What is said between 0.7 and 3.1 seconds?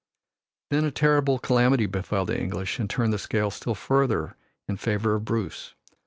Then a terrible calamity befell the English and